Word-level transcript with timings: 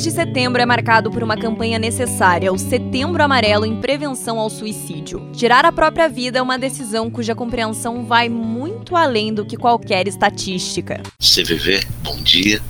mês 0.00 0.04
de 0.04 0.10
setembro 0.12 0.62
é 0.62 0.64
marcado 0.64 1.10
por 1.10 1.22
uma 1.22 1.36
campanha 1.36 1.78
necessária, 1.78 2.50
o 2.50 2.56
Setembro 2.56 3.22
Amarelo 3.22 3.66
em 3.66 3.82
Prevenção 3.82 4.38
ao 4.38 4.48
Suicídio. 4.48 5.30
Tirar 5.32 5.66
a 5.66 5.72
própria 5.72 6.08
vida 6.08 6.38
é 6.38 6.42
uma 6.42 6.58
decisão 6.58 7.10
cuja 7.10 7.34
compreensão 7.34 8.06
vai 8.06 8.26
muito 8.30 8.96
além 8.96 9.34
do 9.34 9.44
que 9.44 9.58
qualquer 9.58 10.08
estatística. 10.08 11.02
CVV, 11.18 11.84
bom 12.02 12.16
dia. 12.22 12.62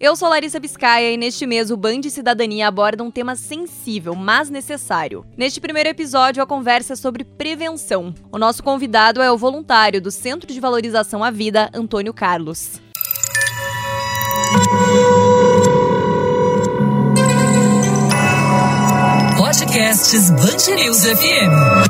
Eu 0.00 0.16
sou 0.16 0.30
Larissa 0.30 0.58
Biscaia 0.58 1.12
e 1.12 1.18
neste 1.18 1.44
mês 1.44 1.70
o 1.70 1.76
Band 1.76 2.04
Cidadania 2.04 2.68
aborda 2.68 3.04
um 3.04 3.10
tema 3.10 3.36
sensível, 3.36 4.14
mas 4.14 4.48
necessário. 4.48 5.26
Neste 5.36 5.60
primeiro 5.60 5.90
episódio, 5.90 6.42
a 6.42 6.46
conversa 6.46 6.94
é 6.94 6.96
sobre 6.96 7.22
prevenção. 7.22 8.14
O 8.32 8.38
nosso 8.38 8.62
convidado 8.62 9.20
é 9.20 9.30
o 9.30 9.36
voluntário 9.36 10.00
do 10.00 10.10
Centro 10.10 10.50
de 10.50 10.58
Valorização 10.58 11.22
à 11.22 11.30
Vida, 11.30 11.68
Antônio 11.74 12.14
Carlos. 12.14 12.80
Podcasts 19.78 20.30
Bangerils 20.30 21.04
FM. 21.04 21.86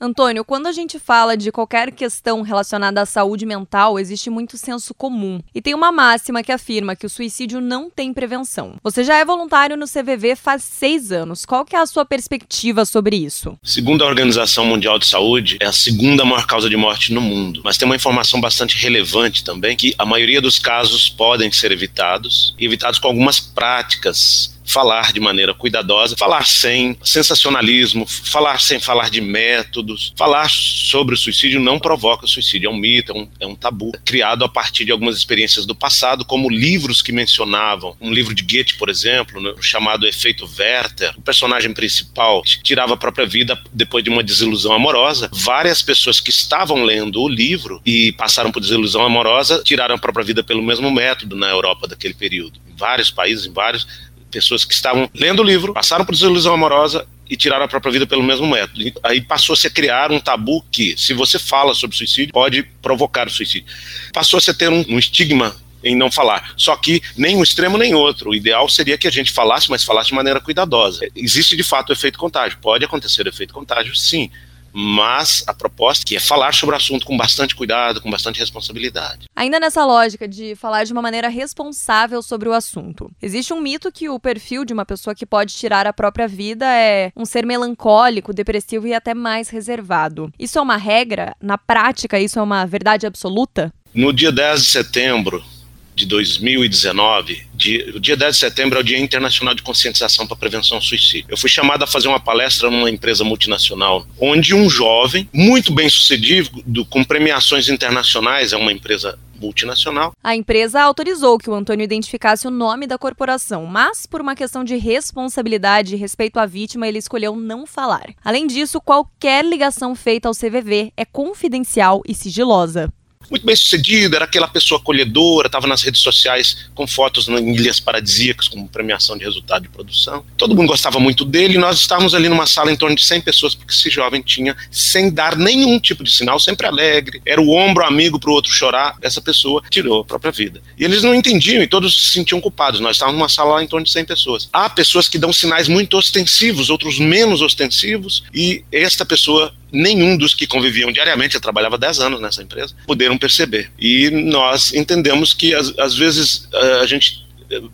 Antônio, 0.00 0.44
quando 0.44 0.66
a 0.66 0.72
gente 0.72 0.98
fala 0.98 1.36
de 1.36 1.52
qualquer 1.52 1.92
questão 1.92 2.42
relacionada 2.42 3.00
à 3.00 3.06
saúde 3.06 3.46
mental, 3.46 3.96
existe 3.96 4.28
muito 4.28 4.58
senso 4.58 4.92
comum. 4.92 5.40
E 5.54 5.62
tem 5.62 5.72
uma 5.72 5.92
máxima 5.92 6.42
que 6.42 6.50
afirma 6.50 6.96
que 6.96 7.06
o 7.06 7.08
suicídio 7.08 7.60
não 7.60 7.88
tem 7.88 8.12
prevenção. 8.12 8.74
Você 8.82 9.04
já 9.04 9.18
é 9.18 9.24
voluntário 9.24 9.76
no 9.76 9.86
CVV 9.86 10.34
faz 10.34 10.64
seis 10.64 11.12
anos. 11.12 11.46
Qual 11.46 11.64
que 11.64 11.76
é 11.76 11.78
a 11.78 11.86
sua 11.86 12.04
perspectiva 12.04 12.84
sobre 12.84 13.14
isso? 13.14 13.56
Segundo 13.62 14.02
a 14.02 14.08
Organização 14.08 14.66
Mundial 14.66 14.98
de 14.98 15.06
Saúde, 15.06 15.58
é 15.60 15.66
a 15.66 15.72
segunda 15.72 16.24
maior 16.24 16.44
causa 16.44 16.68
de 16.68 16.76
morte 16.76 17.12
no 17.12 17.20
mundo. 17.20 17.62
Mas 17.64 17.78
tem 17.78 17.86
uma 17.86 17.94
informação 17.94 18.40
bastante 18.40 18.76
relevante 18.78 19.44
também, 19.44 19.76
que 19.76 19.94
a 19.96 20.04
maioria 20.04 20.40
dos 20.40 20.58
casos 20.58 21.08
podem 21.08 21.52
ser 21.52 21.70
evitados, 21.70 22.52
e 22.58 22.64
evitados 22.64 22.98
com 22.98 23.06
algumas 23.06 23.38
práticas 23.38 24.51
falar 24.64 25.12
de 25.12 25.20
maneira 25.20 25.54
cuidadosa, 25.54 26.16
falar 26.16 26.46
sem 26.46 26.96
sensacionalismo, 27.02 28.06
falar 28.06 28.60
sem 28.60 28.80
falar 28.80 29.10
de 29.10 29.20
métodos, 29.20 30.12
falar 30.16 30.48
sobre 30.50 31.14
o 31.14 31.18
suicídio 31.18 31.60
não 31.60 31.78
provoca 31.78 32.26
suicídio, 32.26 32.68
é 32.68 32.70
um 32.70 32.76
mito, 32.76 33.12
é 33.12 33.14
um, 33.14 33.28
é 33.40 33.46
um 33.46 33.54
tabu, 33.54 33.92
criado 34.04 34.44
a 34.44 34.48
partir 34.48 34.84
de 34.84 34.92
algumas 34.92 35.16
experiências 35.16 35.66
do 35.66 35.74
passado, 35.74 36.24
como 36.24 36.50
livros 36.50 37.02
que 37.02 37.12
mencionavam, 37.12 37.96
um 38.00 38.12
livro 38.12 38.34
de 38.34 38.42
Goethe, 38.42 38.76
por 38.76 38.88
exemplo, 38.88 39.40
né, 39.40 39.54
chamado 39.60 40.06
Efeito 40.06 40.48
Werther, 40.58 41.14
o 41.16 41.22
personagem 41.22 41.72
principal 41.72 42.42
tirava 42.62 42.94
a 42.94 42.96
própria 42.96 43.26
vida 43.26 43.60
depois 43.72 44.02
de 44.04 44.10
uma 44.10 44.22
desilusão 44.22 44.72
amorosa, 44.72 45.28
várias 45.32 45.82
pessoas 45.82 46.20
que 46.20 46.30
estavam 46.30 46.84
lendo 46.84 47.20
o 47.20 47.28
livro 47.28 47.80
e 47.84 48.12
passaram 48.12 48.50
por 48.50 48.60
desilusão 48.60 49.04
amorosa 49.04 49.62
tiraram 49.64 49.94
a 49.94 49.98
própria 49.98 50.24
vida 50.24 50.42
pelo 50.42 50.62
mesmo 50.62 50.90
método 50.90 51.36
na 51.36 51.48
Europa 51.48 51.88
daquele 51.88 52.14
período. 52.14 52.60
Em 52.70 52.76
vários 52.76 53.10
países, 53.10 53.46
em 53.46 53.52
vários 53.52 53.86
pessoas 54.32 54.64
que 54.64 54.74
estavam 54.74 55.08
lendo 55.14 55.40
o 55.40 55.44
livro, 55.44 55.72
passaram 55.72 56.04
por 56.04 56.12
desilusão 56.12 56.54
amorosa 56.54 57.06
e 57.30 57.36
tiraram 57.36 57.64
a 57.64 57.68
própria 57.68 57.92
vida 57.92 58.06
pelo 58.06 58.22
mesmo 58.22 58.46
método. 58.46 58.92
Aí 59.02 59.20
passou-se 59.20 59.66
a 59.66 59.70
criar 59.70 60.10
um 60.10 60.18
tabu 60.18 60.64
que, 60.72 60.96
se 60.98 61.14
você 61.14 61.38
fala 61.38 61.74
sobre 61.74 61.96
suicídio, 61.96 62.32
pode 62.32 62.62
provocar 62.82 63.28
o 63.28 63.30
suicídio. 63.30 63.66
Passou-se 64.12 64.50
a 64.50 64.54
ter 64.54 64.68
um, 64.68 64.84
um 64.88 64.98
estigma 64.98 65.54
em 65.84 65.96
não 65.96 66.10
falar. 66.10 66.52
Só 66.56 66.76
que 66.76 67.02
nem 67.16 67.36
um 67.36 67.42
extremo 67.42 67.76
nem 67.76 67.94
outro. 67.94 68.30
O 68.30 68.34
ideal 68.34 68.68
seria 68.68 68.98
que 68.98 69.06
a 69.06 69.10
gente 69.10 69.30
falasse, 69.32 69.70
mas 69.70 69.84
falasse 69.84 70.08
de 70.08 70.14
maneira 70.14 70.40
cuidadosa. 70.40 71.06
Existe 71.14 71.56
de 71.56 71.62
fato 71.62 71.90
o 71.90 71.92
efeito 71.92 72.18
contágio. 72.18 72.58
Pode 72.60 72.84
acontecer 72.84 73.26
o 73.26 73.28
efeito 73.28 73.52
contágio, 73.52 73.94
sim 73.94 74.30
mas 74.72 75.44
a 75.46 75.54
proposta 75.54 76.04
que 76.04 76.16
é 76.16 76.20
falar 76.20 76.54
sobre 76.54 76.74
o 76.74 76.78
assunto 76.78 77.06
com 77.06 77.16
bastante 77.16 77.54
cuidado, 77.54 78.00
com 78.00 78.10
bastante 78.10 78.40
responsabilidade. 78.40 79.26
Ainda 79.36 79.60
nessa 79.60 79.84
lógica 79.84 80.26
de 80.26 80.54
falar 80.56 80.84
de 80.84 80.92
uma 80.92 81.02
maneira 81.02 81.28
responsável 81.28 82.22
sobre 82.22 82.48
o 82.48 82.52
assunto. 82.52 83.10
Existe 83.20 83.52
um 83.52 83.60
mito 83.60 83.92
que 83.92 84.08
o 84.08 84.18
perfil 84.18 84.64
de 84.64 84.72
uma 84.72 84.86
pessoa 84.86 85.14
que 85.14 85.26
pode 85.26 85.54
tirar 85.54 85.86
a 85.86 85.92
própria 85.92 86.26
vida 86.26 86.66
é 86.66 87.12
um 87.16 87.24
ser 87.24 87.44
melancólico, 87.44 88.32
depressivo 88.32 88.86
e 88.86 88.94
até 88.94 89.14
mais 89.14 89.48
reservado. 89.48 90.32
Isso 90.38 90.58
é 90.58 90.62
uma 90.62 90.76
regra? 90.76 91.36
Na 91.40 91.58
prática, 91.58 92.18
isso 92.18 92.38
é 92.38 92.42
uma 92.42 92.64
verdade 92.66 93.06
absoluta? 93.06 93.72
No 93.94 94.12
dia 94.12 94.32
10 94.32 94.62
de 94.62 94.68
setembro 94.68 95.51
de 95.94 96.06
2019, 96.06 97.46
o 97.94 98.00
dia 98.00 98.16
10 98.16 98.34
de 98.34 98.40
setembro 98.40 98.78
é 98.78 98.80
o 98.80 98.84
Dia 98.84 98.98
Internacional 98.98 99.54
de 99.54 99.62
Conscientização 99.62 100.26
para 100.26 100.36
Prevenção 100.36 100.78
ao 100.78 100.82
Suicídio. 100.82 101.26
Eu 101.28 101.36
fui 101.36 101.50
chamado 101.50 101.84
a 101.84 101.86
fazer 101.86 102.08
uma 102.08 102.20
palestra 102.20 102.70
numa 102.70 102.90
empresa 102.90 103.24
multinacional, 103.24 104.06
onde 104.18 104.54
um 104.54 104.68
jovem, 104.68 105.28
muito 105.32 105.72
bem 105.72 105.88
sucedido, 105.88 106.84
com 106.86 107.04
premiações 107.04 107.68
internacionais, 107.68 108.52
é 108.52 108.56
uma 108.56 108.72
empresa 108.72 109.18
multinacional. 109.40 110.12
A 110.22 110.36
empresa 110.36 110.80
autorizou 110.80 111.36
que 111.36 111.50
o 111.50 111.54
Antônio 111.54 111.82
identificasse 111.82 112.46
o 112.46 112.50
nome 112.50 112.86
da 112.86 112.96
corporação, 112.96 113.66
mas 113.66 114.06
por 114.06 114.20
uma 114.20 114.36
questão 114.36 114.62
de 114.62 114.76
responsabilidade 114.76 115.94
e 115.94 115.98
respeito 115.98 116.38
à 116.38 116.46
vítima, 116.46 116.86
ele 116.86 116.98
escolheu 116.98 117.34
não 117.34 117.66
falar. 117.66 118.14
Além 118.24 118.46
disso, 118.46 118.80
qualquer 118.80 119.44
ligação 119.44 119.96
feita 119.96 120.28
ao 120.28 120.34
CVV 120.34 120.92
é 120.96 121.04
confidencial 121.04 122.02
e 122.06 122.14
sigilosa 122.14 122.92
muito 123.30 123.46
bem 123.46 123.56
sucedido, 123.56 124.16
era 124.16 124.24
aquela 124.24 124.48
pessoa 124.48 124.80
acolhedora, 124.80 125.46
estava 125.46 125.66
nas 125.66 125.82
redes 125.82 126.00
sociais 126.00 126.68
com 126.74 126.86
fotos 126.86 127.28
em 127.28 127.54
ilhas 127.54 127.80
paradisíacas, 127.80 128.48
como 128.48 128.68
premiação 128.68 129.16
de 129.16 129.24
resultado 129.24 129.62
de 129.62 129.68
produção. 129.68 130.24
Todo 130.36 130.54
mundo 130.54 130.68
gostava 130.68 130.98
muito 130.98 131.24
dele 131.24 131.54
e 131.54 131.58
nós 131.58 131.80
estávamos 131.80 132.14
ali 132.14 132.28
numa 132.28 132.46
sala 132.46 132.72
em 132.72 132.76
torno 132.76 132.96
de 132.96 133.04
100 133.04 133.20
pessoas, 133.22 133.54
porque 133.54 133.72
esse 133.72 133.90
jovem 133.90 134.22
tinha, 134.22 134.56
sem 134.70 135.10
dar 135.10 135.36
nenhum 135.36 135.78
tipo 135.78 136.04
de 136.04 136.10
sinal, 136.10 136.38
sempre 136.38 136.66
alegre, 136.66 137.22
era 137.26 137.40
o 137.40 137.50
ombro 137.50 137.84
amigo 137.84 138.18
para 138.18 138.30
o 138.30 138.34
outro 138.34 138.52
chorar, 138.52 138.96
essa 139.02 139.20
pessoa 139.20 139.62
tirou 139.70 140.00
a 140.00 140.04
própria 140.04 140.32
vida. 140.32 140.62
E 140.78 140.84
eles 140.84 141.02
não 141.02 141.14
entendiam 141.14 141.62
e 141.62 141.66
todos 141.66 142.06
se 142.06 142.12
sentiam 142.12 142.40
culpados. 142.40 142.80
Nós 142.80 142.96
estávamos 142.96 143.18
numa 143.18 143.28
sala 143.28 143.54
lá 143.54 143.62
em 143.62 143.66
torno 143.66 143.84
de 143.84 143.92
100 143.92 144.04
pessoas. 144.04 144.48
Há 144.52 144.68
pessoas 144.68 145.08
que 145.08 145.18
dão 145.18 145.32
sinais 145.32 145.68
muito 145.68 145.96
ostensivos, 145.96 146.70
outros 146.70 146.98
menos 146.98 147.40
ostensivos, 147.40 148.24
e 148.34 148.64
esta 148.70 149.04
pessoa 149.04 149.52
nenhum 149.72 150.16
dos 150.16 150.34
que 150.34 150.46
conviviam 150.46 150.92
diariamente, 150.92 151.34
eu 151.34 151.40
trabalhava 151.40 151.78
10 151.78 152.00
anos 152.00 152.20
nessa 152.20 152.42
empresa, 152.42 152.74
puderam 152.86 153.16
perceber. 153.16 153.70
E 153.78 154.10
nós 154.10 154.72
entendemos 154.74 155.32
que 155.32 155.54
às, 155.54 155.76
às 155.78 155.96
vezes 155.96 156.48
a 156.80 156.86
gente 156.86 157.22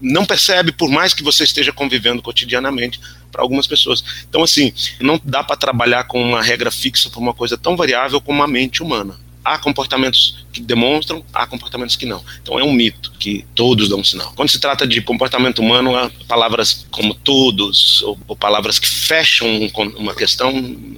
não 0.01 0.25
percebe, 0.25 0.73
por 0.73 0.89
mais 0.89 1.13
que 1.15 1.23
você 1.23 1.45
esteja 1.45 1.73
convivendo 1.73 2.23
cotidianamente 2.23 3.01
para 3.31 3.43
algumas 3.43 3.67
pessoas. 3.67 4.03
Então, 4.29 4.43
assim, 4.43 4.73
não 5.01 5.21
dá 5.23 5.45
para 5.45 5.57
trabalhar 5.57 6.05
com 6.05 6.21
uma 6.23 6.43
regra 6.43 6.71
fixa 6.71 7.11
para 7.11 7.21
uma 7.21 7.35
coisa 7.35 7.57
tão 7.57 7.77
variável 7.77 8.21
como 8.21 8.43
a 8.43 8.49
mente 8.49 8.83
humana 8.83 9.17
há 9.45 9.59
comportamentos 9.59 10.45
que 10.53 10.61
demonstram, 10.61 11.25
há 11.33 11.47
comportamentos 11.47 11.97
que 11.97 12.05
não. 12.05 12.23
Então 12.43 12.59
é 12.59 12.65
um 12.65 12.73
mito 12.73 13.13
que 13.19 13.47
todos 13.55 13.89
dão 13.89 14.05
sinal. 14.05 14.33
Quando 14.37 14.51
se 14.51 14.61
trata 14.61 14.87
de 14.87 15.01
comportamento 15.01 15.61
humano, 15.61 15.97
há 15.97 16.11
palavras 16.27 16.87
como 16.91 17.15
todos, 17.15 18.03
ou, 18.03 18.19
ou 18.29 18.37
palavras 18.37 18.79
que 18.79 18.89
fecham 18.89 19.49
uma 19.97 20.15
questão, 20.15 20.53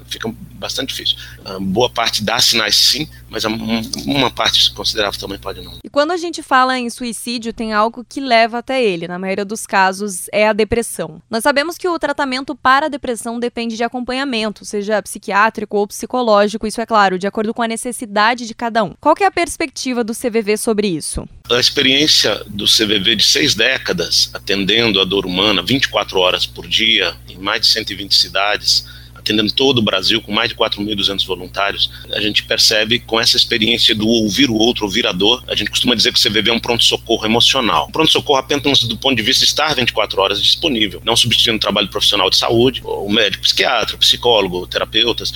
ficam 0.09 0.34
bastante 0.60 0.91
difícil. 0.91 1.16
A 1.44 1.59
boa 1.59 1.91
parte 1.91 2.22
dá 2.22 2.38
sinais 2.38 2.76
sim, 2.76 3.09
mas 3.28 3.44
uma 3.44 4.31
parte 4.31 4.71
considerável 4.72 5.19
também 5.19 5.38
pode 5.38 5.60
não. 5.62 5.78
E 5.82 5.88
quando 5.88 6.12
a 6.12 6.16
gente 6.16 6.43
fala 6.43 6.78
em 6.78 6.88
suicídio, 6.91 7.53
tem 7.53 7.72
algo 7.72 8.04
que 8.09 8.21
leva 8.21 8.59
até 8.59 8.82
ele. 8.82 9.09
Na 9.09 9.19
maioria 9.19 9.44
dos 9.44 9.66
casos, 9.66 10.26
é 10.32 10.47
a 10.47 10.53
depressão. 10.53 11.22
Nós 11.31 11.43
sabemos 11.43 11.78
que 11.78 11.88
o 11.88 11.99
tratamento 11.99 12.54
para 12.54 12.87
a 12.87 12.88
depressão 12.88 13.41
depende 13.41 13.76
de 13.76 13.82
acompanhamento, 13.82 14.65
seja 14.65 15.03
psiquiátrico 15.03 15.76
ou 15.76 15.87
psicológico, 15.87 16.66
isso 16.66 16.81
é 16.81 16.87
claro, 16.87 17.19
de 17.19 17.26
acordo 17.26 17.54
com 17.54 17.62
a 17.62 17.69
necessidade 17.69 18.47
de 18.47 18.54
cada 18.54 18.84
um. 18.84 18.94
Qual 19.00 19.15
é 19.20 19.25
a 19.25 19.31
perspectiva 19.31 20.04
do 20.04 20.15
CVV 20.15 20.56
sobre 20.56 20.88
isso? 20.88 21.26
A 21.50 21.59
experiência 21.59 22.44
do 22.47 22.66
CVV 22.66 23.16
de 23.16 23.25
seis 23.25 23.54
décadas, 23.54 24.31
atendendo 24.34 25.00
a 25.00 25.04
dor 25.04 25.26
humana 25.26 25.62
24 25.62 26.19
horas 26.19 26.47
por 26.47 26.66
dia, 26.66 27.16
em 27.28 27.38
mais 27.38 27.62
de 27.62 27.69
120 27.69 28.15
cidades, 28.15 28.87
atendendo 29.20 29.53
todo 29.53 29.78
o 29.78 29.82
Brasil, 29.82 30.20
com 30.20 30.32
mais 30.32 30.48
de 30.48 30.54
4.200 30.54 31.26
voluntários, 31.26 31.91
a 32.12 32.20
gente 32.20 32.42
percebe 32.42 32.98
com 32.98 33.20
essa 33.20 33.36
experiência 33.36 33.94
do 33.94 34.06
ouvir 34.06 34.50
o 34.50 34.54
outro, 34.54 34.84
ouvir 34.84 35.06
a 35.06 35.12
dor, 35.12 35.42
a 35.47 35.55
gente 35.55 35.70
costuma 35.70 35.94
dizer 35.94 36.12
que 36.12 36.19
o 36.19 36.22
CVV 36.22 36.50
é 36.50 36.52
um 36.52 36.58
pronto-socorro 36.58 37.25
emocional. 37.25 37.87
Um 37.88 37.93
pronto-socorro 37.93 38.38
apenas 38.38 38.81
do 38.81 38.96
ponto 38.96 39.17
de 39.17 39.22
vista 39.22 39.44
de 39.44 39.50
estar 39.50 39.75
24 39.75 40.20
horas 40.20 40.43
disponível, 40.43 41.00
não 41.05 41.17
substituindo 41.17 41.56
o 41.56 41.61
trabalho 41.61 41.88
profissional 41.88 42.28
de 42.28 42.37
saúde, 42.37 42.81
o 42.84 43.08
médico 43.08 43.43
psiquiatra, 43.43 43.96
o 43.96 43.99
psicólogo, 43.99 44.67
terapeutas. 44.67 45.32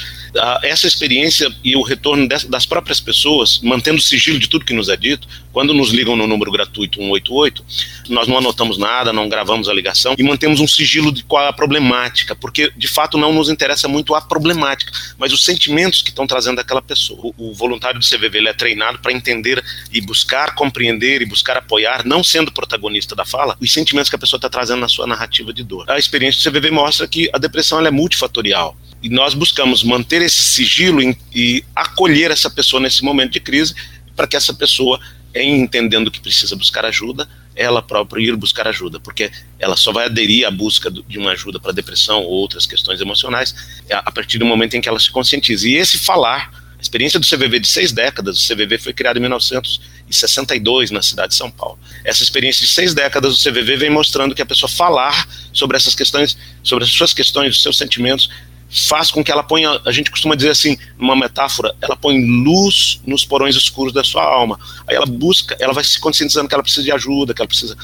Essa 0.62 0.86
experiência 0.86 1.50
e 1.62 1.76
o 1.76 1.82
retorno 1.82 2.26
das 2.28 2.66
próprias 2.66 3.00
pessoas, 3.00 3.60
mantendo 3.62 3.98
o 3.98 4.02
sigilo 4.02 4.38
de 4.38 4.48
tudo 4.48 4.64
que 4.64 4.74
nos 4.74 4.88
é 4.88 4.96
dito, 4.96 5.28
quando 5.52 5.72
nos 5.72 5.90
ligam 5.90 6.16
no 6.16 6.26
número 6.26 6.50
gratuito 6.50 6.98
188, 6.98 7.64
nós 8.08 8.26
não 8.26 8.38
anotamos 8.38 8.78
nada, 8.78 9.12
não 9.12 9.28
gravamos 9.28 9.68
a 9.68 9.72
ligação 9.72 10.14
e 10.18 10.22
mantemos 10.22 10.60
um 10.60 10.66
sigilo 10.66 11.12
de 11.12 11.22
qual 11.24 11.44
é 11.44 11.48
a 11.48 11.52
problemática, 11.52 12.34
porque 12.34 12.72
de 12.76 12.88
fato 12.88 13.16
não 13.16 13.32
nos 13.32 13.48
interessa 13.48 13.73
interessa 13.74 13.88
muito 13.88 14.14
a 14.14 14.20
problemática, 14.20 14.92
mas 15.18 15.32
os 15.32 15.44
sentimentos 15.44 16.00
que 16.00 16.10
estão 16.10 16.26
trazendo 16.26 16.60
aquela 16.60 16.80
pessoa. 16.80 17.32
O, 17.36 17.50
o 17.50 17.54
voluntário 17.54 17.98
do 17.98 18.06
CVV 18.06 18.38
ele 18.38 18.48
é 18.48 18.52
treinado 18.52 18.98
para 19.00 19.12
entender 19.12 19.62
e 19.92 20.00
buscar 20.00 20.54
compreender 20.54 21.20
e 21.20 21.26
buscar 21.26 21.56
apoiar, 21.56 22.06
não 22.06 22.22
sendo 22.22 22.52
protagonista 22.52 23.14
da 23.14 23.24
fala, 23.24 23.56
os 23.60 23.72
sentimentos 23.72 24.08
que 24.08 24.16
a 24.16 24.18
pessoa 24.18 24.38
está 24.38 24.48
trazendo 24.48 24.80
na 24.80 24.88
sua 24.88 25.06
narrativa 25.06 25.52
de 25.52 25.62
dor. 25.62 25.90
A 25.90 25.98
experiência 25.98 26.40
do 26.40 26.54
CVV 26.54 26.70
mostra 26.70 27.06
que 27.06 27.28
a 27.32 27.38
depressão 27.38 27.84
é 27.84 27.90
multifatorial 27.90 28.76
e 29.02 29.08
nós 29.08 29.34
buscamos 29.34 29.82
manter 29.82 30.22
esse 30.22 30.42
sigilo 30.42 31.00
e, 31.34 31.64
acolher 31.74 32.30
essa 32.30 32.48
pessoa 32.48 32.80
nesse 32.80 33.02
momento 33.04 33.32
de 33.32 33.40
crise 33.40 33.74
para 34.16 34.26
que 34.26 34.36
essa 34.36 34.54
pessoa, 34.54 34.98
em 35.34 35.60
entendendo 35.60 36.10
que 36.10 36.20
precisa 36.20 36.56
buscar 36.56 36.86
ajuda, 36.86 37.28
ela 37.56 37.80
própria 37.82 38.22
ir 38.22 38.36
buscar 38.36 38.66
ajuda, 38.66 38.98
porque 38.98 39.30
ela 39.58 39.76
só 39.76 39.92
vai 39.92 40.06
aderir 40.06 40.46
à 40.46 40.50
busca 40.50 40.90
de 40.90 41.18
uma 41.18 41.32
ajuda 41.32 41.60
para 41.60 41.72
depressão 41.72 42.22
ou 42.22 42.30
outras 42.30 42.66
questões 42.66 43.00
emocionais 43.00 43.54
a 43.90 44.10
partir 44.10 44.38
do 44.38 44.44
momento 44.44 44.74
em 44.74 44.80
que 44.80 44.88
ela 44.88 44.98
se 44.98 45.10
conscientiza. 45.10 45.68
E 45.68 45.74
esse 45.74 45.98
falar, 45.98 46.50
a 46.78 46.82
experiência 46.82 47.18
do 47.20 47.26
CVV 47.26 47.60
de 47.60 47.68
seis 47.68 47.92
décadas, 47.92 48.38
o 48.38 48.46
CVV 48.46 48.78
foi 48.78 48.92
criado 48.92 49.16
em 49.16 49.20
1962 49.20 50.90
na 50.90 51.02
cidade 51.02 51.28
de 51.28 51.36
São 51.36 51.50
Paulo. 51.50 51.78
Essa 52.04 52.22
experiência 52.22 52.66
de 52.66 52.72
seis 52.72 52.92
décadas 52.92 53.38
do 53.38 53.50
CVV 53.50 53.76
vem 53.76 53.90
mostrando 53.90 54.34
que 54.34 54.42
a 54.42 54.46
pessoa 54.46 54.68
falar 54.68 55.28
sobre 55.52 55.76
essas 55.76 55.94
questões, 55.94 56.36
sobre 56.62 56.84
as 56.84 56.90
suas 56.90 57.12
questões, 57.12 57.56
os 57.56 57.62
seus 57.62 57.76
sentimentos, 57.76 58.28
faz 58.88 59.10
com 59.10 59.22
que 59.22 59.30
ela 59.30 59.42
ponha, 59.42 59.80
a 59.84 59.92
gente 59.92 60.10
costuma 60.10 60.34
dizer 60.34 60.50
assim, 60.50 60.76
numa 60.98 61.14
metáfora, 61.14 61.74
ela 61.80 61.96
põe 61.96 62.20
luz 62.42 63.00
nos 63.06 63.24
porões 63.24 63.54
escuros 63.54 63.92
da 63.92 64.02
sua 64.02 64.24
alma. 64.24 64.58
Aí 64.88 64.96
ela 64.96 65.06
busca, 65.06 65.56
ela 65.60 65.72
vai 65.72 65.84
se 65.84 66.00
conscientizando 66.00 66.48
que 66.48 66.54
ela 66.54 66.62
precisa 66.62 66.84
de 66.84 66.90
ajuda, 66.90 67.32
que 67.32 67.40
ela 67.40 67.48
precisa 67.48 67.76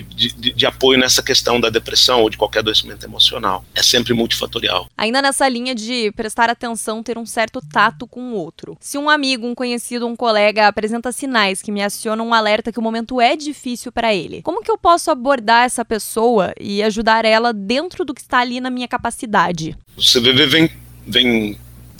de, 0.00 0.32
de, 0.32 0.52
de, 0.54 0.66
apoio 0.66 0.98
nessa 0.98 1.22
questão 1.22 1.60
da 1.60 1.68
depressão 1.68 2.22
ou 2.22 2.30
de 2.30 2.38
qualquer 2.38 2.60
adoecimento 2.60 3.04
emocional. 3.04 3.62
É 3.74 3.82
sempre 3.82 4.14
multifatorial. 4.14 4.88
Ainda 4.96 5.20
nessa 5.20 5.46
linha 5.46 5.74
de 5.74 6.10
prestar 6.12 6.48
atenção, 6.48 7.02
ter 7.02 7.18
um 7.18 7.26
certo 7.26 7.60
tato 7.60 8.06
com 8.06 8.32
o 8.32 8.34
outro. 8.34 8.76
Se 8.80 8.96
um 8.96 9.10
amigo, 9.10 9.46
um 9.46 9.54
conhecido, 9.54 10.06
um 10.06 10.16
colega 10.16 10.66
apresenta 10.66 11.12
sinais 11.12 11.60
que 11.60 11.70
me 11.70 11.82
acionam 11.82 12.28
um 12.28 12.32
alerta 12.32 12.72
que 12.72 12.78
o 12.78 12.82
momento 12.82 13.20
é 13.20 13.36
difícil 13.36 13.92
para 13.92 14.14
ele, 14.14 14.40
como 14.40 14.62
que 14.62 14.70
eu 14.70 14.78
posso 14.78 15.10
abordar 15.10 15.66
essa 15.66 15.84
pessoa 15.84 16.54
e 16.58 16.82
ajudar 16.82 17.26
ela 17.26 17.52
dentro 17.52 18.04
do 18.04 18.14
que 18.14 18.22
está 18.22 18.38
ali 18.38 18.60
na 18.60 18.70
minha 18.70 18.88
capacidade? 18.88 19.76
O 19.94 20.00
CVV 20.00 20.46
vem, 20.46 20.70
vem 21.06 21.58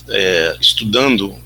é, 0.09 0.57
estudando 0.59 1.37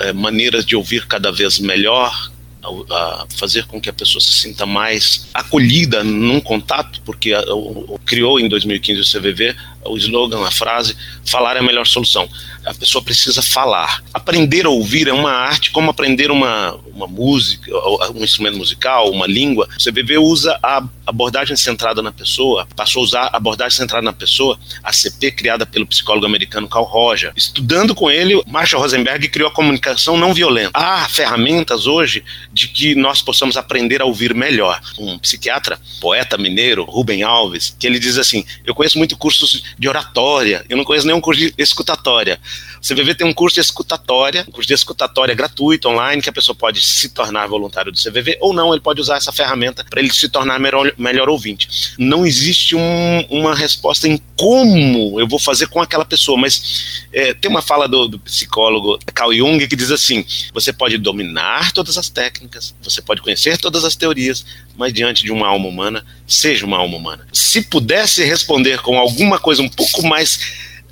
é, 0.00 0.12
maneiras 0.12 0.66
de 0.66 0.74
ouvir 0.74 1.06
cada 1.06 1.30
vez 1.30 1.60
melhor, 1.60 2.32
a, 2.62 3.26
fazer 3.36 3.66
com 3.66 3.80
que 3.80 3.88
a 3.88 3.92
pessoa 3.92 4.20
se 4.20 4.32
sinta 4.32 4.66
mais 4.66 5.28
acolhida 5.32 6.02
num 6.02 6.40
contato, 6.40 7.00
porque 7.04 7.32
a, 7.32 7.42
o, 7.54 7.98
criou 8.04 8.40
em 8.40 8.48
2015 8.48 9.00
o 9.00 9.20
CVV 9.20 9.56
o 9.88 9.96
slogan, 9.96 10.46
a 10.46 10.50
frase, 10.50 10.96
falar 11.24 11.56
é 11.56 11.60
a 11.60 11.62
melhor 11.62 11.86
solução. 11.86 12.28
A 12.64 12.74
pessoa 12.74 13.02
precisa 13.02 13.42
falar. 13.42 14.02
Aprender 14.12 14.66
a 14.66 14.70
ouvir 14.70 15.08
é 15.08 15.12
uma 15.12 15.30
arte 15.30 15.70
como 15.70 15.90
aprender 15.90 16.30
uma, 16.30 16.78
uma 16.92 17.06
música, 17.06 17.70
um 18.14 18.22
instrumento 18.22 18.58
musical, 18.58 19.10
uma 19.10 19.26
língua. 19.26 19.68
O 19.78 19.82
CVV 19.82 20.18
usa 20.18 20.58
a 20.62 20.82
abordagem 21.06 21.56
centrada 21.56 22.02
na 22.02 22.12
pessoa, 22.12 22.68
passou 22.76 23.00
a 23.00 23.04
usar 23.04 23.22
a 23.32 23.36
abordagem 23.36 23.78
centrada 23.78 24.02
na 24.02 24.12
pessoa, 24.12 24.58
a 24.82 24.92
CP 24.92 25.32
criada 25.32 25.64
pelo 25.64 25.86
psicólogo 25.86 26.26
americano 26.26 26.68
Carl 26.68 26.84
Roger. 26.84 27.32
Estudando 27.36 27.94
com 27.94 28.10
ele, 28.10 28.42
Marshall 28.46 28.82
Rosenberg 28.82 29.28
criou 29.28 29.48
a 29.48 29.52
comunicação 29.52 30.16
não 30.16 30.34
violenta. 30.34 30.70
Há 30.74 31.08
ferramentas 31.08 31.86
hoje 31.86 32.22
de 32.52 32.68
que 32.68 32.94
nós 32.94 33.22
possamos 33.22 33.56
aprender 33.56 34.02
a 34.02 34.04
ouvir 34.04 34.34
melhor. 34.34 34.80
Um 34.98 35.18
psiquiatra, 35.18 35.80
poeta 36.00 36.36
mineiro, 36.36 36.84
Rubem 36.84 37.22
Alves, 37.22 37.74
que 37.78 37.86
ele 37.86 37.98
diz 37.98 38.18
assim: 38.18 38.44
Eu 38.64 38.74
conheço 38.74 38.98
muito 38.98 39.16
cursos 39.16 39.62
de 39.78 39.88
oratória, 39.88 40.64
eu 40.68 40.76
não 40.76 40.84
conheço 40.84 41.06
nenhum 41.06 41.20
curso 41.20 41.40
de 41.40 41.54
escutatória. 41.56 42.40
O 42.82 42.86
CVV 42.86 43.14
tem 43.14 43.26
um 43.26 43.32
curso 43.32 43.54
de 43.54 43.60
escutatória, 43.60 44.44
um 44.48 44.52
curso 44.52 44.68
de 44.68 44.74
escutatória 44.74 45.34
gratuito, 45.34 45.88
online, 45.88 46.22
que 46.22 46.30
a 46.30 46.32
pessoa 46.32 46.54
pode 46.54 46.80
se 46.80 47.08
tornar 47.10 47.46
voluntário 47.46 47.92
do 47.92 47.98
CVV 47.98 48.38
ou 48.40 48.52
não, 48.52 48.72
ele 48.72 48.80
pode 48.80 49.00
usar 49.00 49.16
essa 49.16 49.32
ferramenta 49.32 49.84
para 49.88 50.00
ele 50.00 50.12
se 50.12 50.28
tornar 50.28 50.58
melhor, 50.58 50.92
melhor 50.96 51.28
ouvinte. 51.28 51.94
Não 51.98 52.26
existe 52.26 52.74
um, 52.74 53.20
uma 53.28 53.54
resposta 53.54 54.08
em 54.08 54.20
como 54.36 55.20
eu 55.20 55.26
vou 55.26 55.38
fazer 55.38 55.68
com 55.68 55.80
aquela 55.80 56.04
pessoa, 56.04 56.38
mas 56.38 57.06
é, 57.12 57.34
tem 57.34 57.50
uma 57.50 57.62
fala 57.62 57.88
do, 57.88 58.08
do 58.08 58.18
psicólogo 58.18 58.98
Carl 59.14 59.32
Jung 59.32 59.66
que 59.66 59.76
diz 59.76 59.90
assim: 59.90 60.24
você 60.52 60.72
pode 60.72 60.98
dominar 60.98 61.72
todas 61.72 61.96
as 61.98 62.08
técnicas, 62.08 62.74
você 62.82 63.02
pode 63.02 63.20
conhecer 63.20 63.58
todas 63.58 63.84
as 63.84 63.96
teorias, 63.96 64.44
mas 64.78 64.92
diante 64.92 65.24
de 65.24 65.32
uma 65.32 65.48
alma 65.48 65.68
humana, 65.68 66.06
seja 66.26 66.64
uma 66.64 66.78
alma 66.78 66.96
humana. 66.96 67.26
Se 67.32 67.60
pudesse 67.60 68.24
responder 68.24 68.80
com 68.80 68.96
alguma 68.96 69.38
coisa 69.38 69.60
um 69.60 69.68
pouco 69.68 70.06
mais 70.06 70.38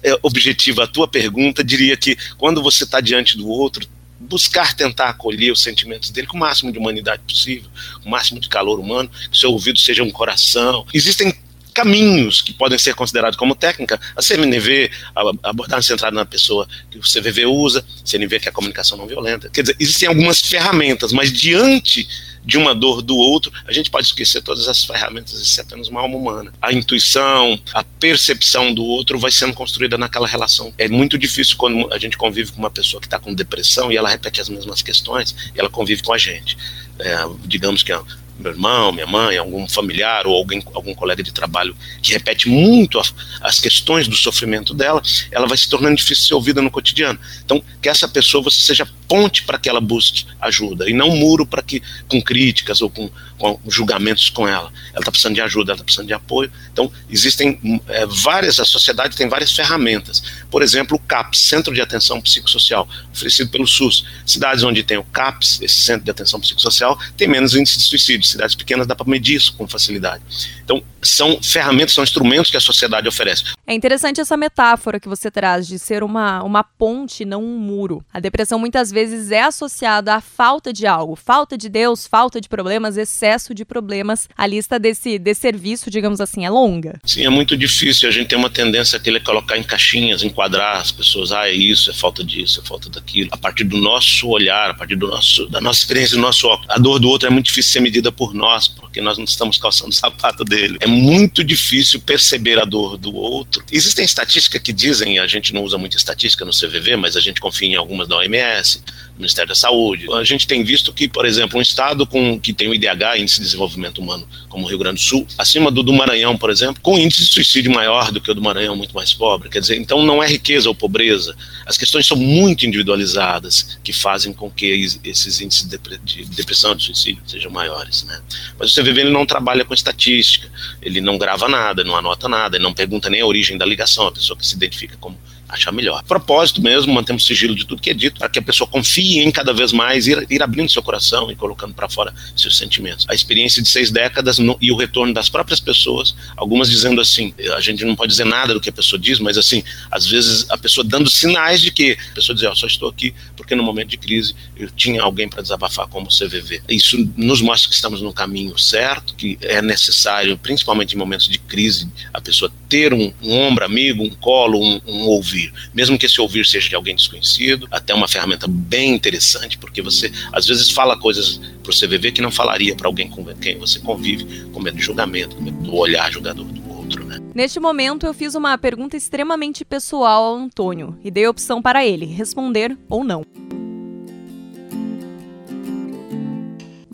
é, 0.03 0.19
objetiva 0.23 0.85
a 0.85 0.87
tua 0.89 1.07
pergunta, 1.07 1.63
diria 1.63 1.97
que 1.97 2.19
quando 2.37 2.61
você 2.61 2.83
está 2.83 3.01
diante 3.01 3.37
do 3.37 3.49
outro, 3.49 3.87
buscar 4.19 4.75
tentar 4.75 5.11
acolher 5.11 5.53
os 5.53 5.63
sentimentos 5.63 6.11
dele 6.11 6.27
com 6.27 6.37
o 6.37 6.41
máximo 6.41 6.73
de 6.73 6.79
humanidade 6.79 7.23
possível, 7.23 7.71
com 8.03 8.09
o 8.09 8.11
máximo 8.11 8.41
de 8.41 8.49
calor 8.49 8.81
humano, 8.81 9.09
que 9.31 9.39
seu 9.39 9.53
ouvido 9.53 9.79
seja 9.79 10.03
um 10.03 10.11
coração. 10.11 10.85
Existem 10.93 11.33
caminhos 11.77 12.41
que 12.41 12.55
podem 12.55 12.79
ser 12.79 12.95
considerados 12.95 13.37
como 13.37 13.55
técnica, 13.55 14.01
a 14.17 14.23
CMNV, 14.23 14.91
a 15.15 15.51
abordagem 15.51 15.87
centrada 15.87 16.17
na 16.17 16.25
pessoa 16.25 16.67
que 16.91 16.97
o 16.97 17.03
CVV 17.03 17.45
usa, 17.45 17.85
CNV 18.03 18.41
que 18.41 18.49
é 18.49 18.51
a 18.51 18.53
comunicação 18.53 18.97
não 18.97 19.07
violenta. 19.07 19.51
Quer 19.51 19.61
dizer, 19.61 19.77
existem 19.79 20.09
algumas 20.09 20.41
ferramentas, 20.41 21.13
mas 21.13 21.31
diante 21.31 22.09
de 22.43 22.57
uma 22.57 22.75
dor 22.75 23.03
do 23.03 23.15
outro, 23.15 23.53
a 23.67 23.73
gente 23.73 23.91
pode 23.91 24.07
esquecer 24.07 24.41
todas 24.41 24.69
as 24.69 24.85
ferramentas, 24.85 25.59
é 25.59 25.61
apenas 25.61 25.89
uma 25.89 26.01
alma 26.01 26.17
humana. 26.17 26.53
A 26.63 26.73
intuição, 26.73 27.61
a 27.75 27.85
percepção 27.85 28.73
do 28.73 28.85
outro 28.85 29.19
vai 29.19 29.31
sendo 29.31 29.53
construída 29.53 29.99
naquela 29.99 30.27
relação. 30.27 30.73
É 30.79 30.89
muito 30.89 31.19
difícil 31.19 31.57
quando 31.59 31.93
a 31.93 31.99
gente 31.99 32.17
convive 32.17 32.53
com 32.53 32.59
uma 32.59 32.71
pessoa 32.71 33.01
que 33.03 33.07
está 33.07 33.19
com 33.19 33.35
depressão 33.35 33.93
e 33.93 33.97
ela 33.99 34.09
repete 34.09 34.41
as 34.41 34.49
mesmas 34.49 34.81
questões 34.81 35.35
ela 35.55 35.69
convive 35.69 36.03
com 36.03 36.13
a 36.13 36.19
gente. 36.19 36.57
É, 36.99 37.17
digamos 37.45 37.83
que 37.83 37.93
meu 38.39 38.53
irmão, 38.53 38.93
minha 38.93 39.07
mãe, 39.07 39.37
algum 39.37 39.69
familiar 39.69 40.27
ou 40.27 40.35
alguém, 40.35 40.63
algum 40.75 40.95
colega 40.95 41.23
de 41.23 41.33
trabalho 41.33 41.77
que 42.03 42.13
repete 42.13 42.49
muito 42.49 43.01
as 43.41 43.59
questões 43.59 44.07
do 44.09 44.17
sofrimento 44.17 44.75
dela, 44.75 45.03
ela 45.31 45.47
vai 45.47 45.57
se 45.57 45.69
tornando 45.69 45.97
difícil 45.97 46.23
de 46.23 46.29
ser 46.29 46.35
ouvida 46.35 46.63
no 46.63 46.71
cotidiano. 46.71 47.19
Então, 47.45 47.63
que 47.81 47.89
essa 47.89 48.07
pessoa 48.09 48.43
você 48.43 48.61
seja 48.63 48.89
ponte 49.09 49.45
para 49.45 49.59
que 49.59 49.69
ela 49.69 49.81
busque 49.81 50.27
ajuda 50.41 50.89
e 50.89 50.93
não 50.93 51.17
muro 51.17 51.47
para 51.47 51.63
que 51.63 51.83
com 52.09 52.21
críticas 52.21 52.81
ou 52.81 52.91
com, 52.91 53.11
com 53.39 53.59
julgamentos 53.69 54.29
com 54.31 54.47
ela. 54.47 54.73
Ela 54.91 55.01
está 55.01 55.11
precisando 55.11 55.35
de 55.35 55.41
ajuda, 55.41 55.73
ela 55.73 55.77
está 55.77 55.85
precisando 55.85 56.09
de 56.09 56.15
apoio. 56.15 56.51
Então, 56.73 56.91
existem 57.09 57.81
é, 57.89 58.07
várias, 58.07 58.59
a 58.59 58.65
sociedade 58.65 59.17
tem 59.17 59.29
várias 59.29 59.53
ferramentas. 59.53 60.23
Por 60.51 60.63
exemplo, 60.63 60.97
o 60.97 61.01
CAPS, 61.01 61.41
Centro 61.41 61.73
de 61.73 61.81
Atenção 61.81 62.21
Psicossocial, 62.21 62.89
oferecido 63.13 63.51
pelo 63.51 63.67
SUS. 63.67 64.05
Cidades 64.27 64.65
onde 64.65 64.83
tem 64.83 64.97
o 64.97 65.05
CAPS, 65.05 65.61
esse 65.63 65.81
Centro 65.81 66.05
de 66.05 66.11
Atenção 66.11 66.41
Psicossocial, 66.41 66.99
tem 67.17 67.29
menos 67.29 67.55
índice 67.55 67.79
de 67.79 67.85
suicídio 67.85 68.26
cidades 68.29 68.55
pequenas 68.55 68.87
dá 68.87 68.95
para 68.95 69.09
medir 69.09 69.37
isso 69.37 69.57
com 69.57 69.67
facilidade. 69.69 70.23
Então, 70.65 70.83
são 71.03 71.41
ferramentas, 71.43 71.95
são 71.95 72.05
instrumentos 72.05 72.51
que 72.51 72.57
a 72.57 72.61
sociedade 72.61 73.09
oferece. 73.09 73.45
É 73.67 73.75
interessante 73.75 74.21
essa 74.21 74.37
metáfora 74.37 75.01
que 75.01 75.09
você 75.09 75.31
traz 75.31 75.67
de 75.67 75.79
ser 75.79 76.03
uma, 76.03 76.43
uma 76.43 76.63
ponte, 76.63 77.25
não 77.25 77.43
um 77.43 77.59
muro. 77.59 78.05
A 78.13 78.21
depressão 78.21 78.59
muitas 78.59 78.91
vezes 78.91 79.31
é 79.31 79.43
associada 79.43 80.15
à 80.15 80.21
falta 80.21 80.73
de 80.73 80.87
algo, 80.87 81.17
falta 81.17 81.57
de 81.57 81.69
Deus, 81.69 82.07
falta 82.07 82.41
de 82.41 82.49
problemas, 82.49 82.97
excesso 82.97 83.55
de 83.55 83.65
problemas. 83.65 84.29
A 84.37 84.47
lista 84.47 84.79
desse, 84.79 85.19
desse 85.19 85.41
serviço, 85.41 85.91
digamos 85.91 86.21
assim, 86.21 86.45
é 86.45 86.51
longa. 86.51 87.01
Sim, 87.05 87.25
é 87.25 87.31
muito 87.31 87.57
difícil. 87.57 88.09
A 88.09 88.13
gente 88.13 88.29
tem 88.29 88.39
uma 88.39 88.51
tendência 88.51 88.97
a 88.97 89.01
querer 89.01 89.23
colocar 89.23 89.57
em 89.57 89.63
caixinhas, 89.63 90.23
enquadrar 90.23 90.81
as 90.81 90.91
pessoas. 90.91 91.33
Ah, 91.33 91.49
é 91.49 91.53
isso, 91.53 91.91
é 91.91 91.95
falta 91.95 92.25
disso, 92.25 92.61
é 92.61 92.67
falta 92.67 92.89
daquilo. 92.89 93.29
A 93.33 93.37
partir 93.37 93.65
do 93.65 93.77
nosso 93.77 94.29
olhar, 94.29 94.71
a 94.71 94.75
partir 94.75 94.97
do 94.97 95.09
nosso, 95.09 95.47
da 95.47 95.61
nossa 95.61 95.81
experiência, 95.81 96.17
do 96.17 96.23
nosso 96.23 96.47
óculos. 96.47 96.71
A 96.71 96.79
dor 96.79 96.99
do 96.99 97.09
outro 97.09 97.29
é 97.29 97.31
muito 97.31 97.47
difícil 97.47 97.73
ser 97.73 97.81
medida 97.81 98.11
por 98.17 98.35
nós, 98.35 98.69
porque 98.69 99.01
nós 99.01 99.19
não 99.19 99.25
estamos 99.25 99.59
calçando 99.59 99.91
o 99.91 99.95
sapato 99.95 100.45
dele. 100.45 100.79
É 100.81 100.87
muito 100.87 101.43
difícil 101.43 102.01
perceber 102.01 102.61
a 102.61 102.65
dor 102.65 102.97
do 102.97 103.15
outro. 103.15 103.65
Existem 103.71 104.05
estatísticas 104.05 104.61
que 104.61 104.73
dizem, 104.73 105.19
a 105.19 105.27
gente 105.27 105.53
não 105.53 105.63
usa 105.63 105.79
muita 105.79 105.97
estatística 105.97 106.45
no 106.45 106.53
CVV, 106.53 106.97
mas 106.97 107.17
a 107.17 107.21
gente 107.21 107.41
confia 107.41 107.69
em 107.69 107.75
algumas 107.75 108.09
da 108.09 108.17
OMS, 108.17 108.83
Ministério 109.17 109.49
da 109.49 109.55
Saúde. 109.55 110.07
A 110.13 110.25
gente 110.25 110.47
tem 110.47 110.63
visto 110.63 110.93
que, 110.93 111.09
por 111.09 111.25
exemplo, 111.25 111.59
um 111.59 111.63
estado 111.63 112.07
com, 112.07 112.39
que 112.39 112.53
tem 112.53 112.69
o 112.69 112.75
IDH, 112.75 113.19
Índice 113.19 113.37
de 113.39 113.45
Desenvolvimento 113.45 114.01
Humano, 114.01 114.29
como 114.49 114.65
o 114.65 114.69
Rio 114.69 114.79
Grande 114.79 115.03
do 115.03 115.09
Sul, 115.09 115.27
acima 115.39 115.71
do 115.71 115.83
do 115.83 115.93
Maranhão, 115.93 116.37
por 116.37 116.51
exemplo, 116.51 116.83
com 116.83 116.99
índice 116.99 117.25
de 117.25 117.29
suicídio 117.29 117.73
maior 117.73 118.11
do 118.11 118.21
que 118.21 118.31
o 118.31 118.35
do 118.35 118.43
Maranhão, 118.43 118.77
muito 118.77 118.95
mais 118.95 119.15
pobre. 119.15 119.49
Quer 119.49 119.61
dizer, 119.61 119.77
então 119.77 120.05
não 120.05 120.23
é 120.23 120.27
riqueza 120.27 120.69
ou 120.69 120.75
pobreza. 120.75 121.37
As 121.65 121.79
questões 121.79 122.07
são 122.07 122.17
muito 122.17 122.67
individualizadas, 122.67 123.79
que 123.83 123.93
fazem 123.93 124.33
com 124.33 124.51
que 124.51 124.67
esses 125.05 125.41
índices 125.41 125.69
de 125.69 126.25
depressão, 126.25 126.75
de 126.75 126.85
suicídio, 126.85 127.23
sejam 127.27 127.51
maiores. 127.51 128.06
Né? 128.07 128.23
Mas 128.59 128.71
o 128.71 128.81
CVV 128.81 129.03
ele 129.03 129.11
não 129.11 129.27
trabalha 129.27 129.65
com 129.65 129.75
estatística, 129.75 130.51
ele 130.81 131.01
não 131.01 131.19
grava 131.19 131.49
nada, 131.49 131.85
não 131.85 131.97
anota 131.97 132.29
nada, 132.29 132.57
ele 132.57 132.65
não 132.65 132.73
pergunta 132.73 133.11
nem 133.11 133.21
a 133.21 133.27
origem 133.27 133.59
da 133.59 133.67
ligação, 133.67 134.07
a 134.07 134.13
pessoa 134.13 134.39
que 134.39 134.47
se 134.47 134.55
identifica 134.55 134.97
como 134.99 135.19
achar 135.49 135.73
melhor. 135.73 136.03
Propósito 136.05 136.61
mesmo, 136.61 136.93
mantemos 136.93 137.25
sigilo 137.25 137.55
de 137.55 137.65
tudo 137.65 137.81
que 137.81 137.91
é 137.91 137.95
dito, 137.95 138.19
para 138.19 138.29
que 138.29 138.39
a 138.39 138.43
pessoa 138.43 138.69
confie 138.69 139.21
em 139.21 139.31
cada 139.31 139.53
vez 139.53 139.73
mais, 139.73 140.07
ir, 140.07 140.27
ir 140.29 140.43
abrindo 140.43 140.71
seu 140.71 140.83
coração 140.83 141.31
e 141.31 141.37
colocando 141.37 141.75
para 141.75 141.89
fora 141.89 142.13
seus 142.37 142.57
sentimentos. 142.57 143.07
A 143.09 143.15
experiência 143.15 143.63
de 143.63 143.69
seis 143.69 143.91
décadas 143.91 144.39
no, 144.39 144.57
e 144.61 144.73
o 144.73 144.77
retorno 144.77 145.15
das 145.15 145.29
próprias 145.29 145.61
pessoas, 145.61 146.15
algumas 146.37 146.69
dizendo 146.69 147.01
assim, 147.01 147.33
a 147.55 147.61
gente 147.61 147.85
não 147.85 147.95
pode 147.95 148.11
dizer 148.11 148.25
nada 148.25 148.55
do 148.55 148.61
que 148.61 148.69
a 148.69 148.73
pessoa 148.73 148.99
diz, 148.99 149.19
mas 149.19 149.39
assim, 149.39 149.63
às 149.91 150.07
vezes 150.07 150.47
a 150.51 150.59
pessoa 150.59 150.85
dando 150.85 151.09
sinais 151.09 151.61
de 151.61 151.71
que, 151.71 151.97
a 152.11 152.15
pessoa 152.15 152.35
diz, 152.35 152.45
oh, 152.45 152.55
só 152.55 152.67
estou 152.67 152.89
aqui 152.89 153.15
porque 153.37 153.55
no 153.55 153.63
momento 153.63 153.89
de 153.89 153.99
crise 153.99 154.35
eu 154.57 154.71
tinha 154.71 155.03
alguém 155.03 155.29
para 155.29 155.43
desabafar 155.43 155.87
como 155.87 156.07
o 156.07 156.11
CVV. 156.11 156.63
Isso 156.69 156.97
nos 157.17 157.41
mostra 157.41 157.69
que 157.69 157.75
estamos 157.75 158.03
no 158.03 158.13
caminho 158.13 158.59
certo, 158.59 159.15
que 159.15 159.39
é 159.41 159.63
necessário, 159.63 160.37
principalmente 160.37 160.95
em 160.95 160.99
momentos 160.99 161.29
de 161.29 161.39
crise, 161.39 161.89
a 162.13 162.21
pessoa 162.21 162.51
ter 162.69 162.93
um, 162.93 163.13
um 163.23 163.33
ombro 163.33 163.65
amigo, 163.65 164.03
um 164.03 164.11
colo, 164.11 164.61
um, 164.61 164.81
um 164.87 165.07
ouvido 165.07 165.36
ouvir, 165.37 165.53
mesmo 165.75 165.99
que 165.99 166.07
esse 166.07 166.21
ouvir 166.21 166.47
seja 166.47 166.69
de 166.69 166.75
alguém 166.75 166.97
desconhecido, 166.97 167.69
até 167.71 167.93
uma 167.95 168.09
ferramenta 168.09 168.47
bem 168.49 168.95
interessante, 168.95 169.59
porque 169.59 169.83
você 169.83 170.11
às 170.33 170.47
vezes 170.47 170.71
fala 170.71 170.99
coisas 170.99 171.41
para 171.63 171.71
o 171.71 171.75
CVV 171.75 172.13
que 172.13 172.23
não 172.23 172.31
falaria 172.31 172.75
para 172.75 172.89
alguém 172.89 173.09
com 173.09 173.25
quem 173.37 173.59
você 173.59 173.79
convive 173.81 174.47
com 174.53 174.61
medo 174.61 174.77
de 174.77 174.83
julgamento, 174.83 175.37
com 175.37 175.43
medo 175.43 175.59
do 175.59 175.75
olhar 175.75 176.11
julgador 176.11 176.45
do 176.45 176.73
outro, 176.73 177.05
né? 177.05 177.19
Neste 177.35 177.61
momento, 177.61 178.07
eu 178.07 178.15
fiz 178.15 178.35
uma 178.35 178.57
pergunta 178.57 178.97
extremamente 178.97 179.65
pessoal 179.65 180.25
ao 180.25 180.37
Antônio 180.37 180.99
e 181.05 181.11
dei 181.11 181.27
a 181.27 181.31
opção 181.31 181.61
para 181.61 181.85
ele 181.85 182.07
responder 182.07 182.77
ou 182.89 183.05
não. 183.05 183.25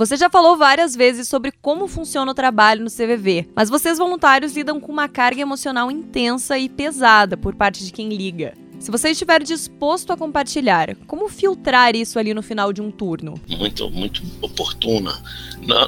Você 0.02 0.16
já 0.16 0.28
falou 0.28 0.56
várias 0.56 0.96
vezes 0.96 1.28
sobre 1.28 1.52
como 1.52 1.86
funciona 1.86 2.32
o 2.32 2.34
trabalho 2.34 2.82
no 2.82 2.90
CVV, 2.90 3.48
mas 3.54 3.70
vocês 3.70 3.98
voluntários 3.98 4.52
lidam 4.52 4.80
com 4.80 4.90
uma 4.90 5.08
carga 5.08 5.40
emocional 5.40 5.92
intensa 5.92 6.58
e 6.58 6.68
pesada 6.68 7.36
por 7.36 7.54
parte 7.54 7.84
de 7.84 7.92
quem 7.92 8.08
liga. 8.08 8.52
Se 8.82 8.90
você 8.90 9.10
estiver 9.10 9.40
disposto 9.44 10.12
a 10.12 10.16
compartilhar, 10.16 10.96
como 11.06 11.28
filtrar 11.28 11.94
isso 11.94 12.18
ali 12.18 12.34
no 12.34 12.42
final 12.42 12.72
de 12.72 12.82
um 12.82 12.90
turno? 12.90 13.40
Muito, 13.48 13.88
muito 13.88 14.20
oportuna. 14.40 15.22